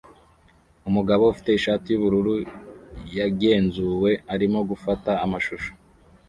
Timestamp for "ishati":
1.53-1.87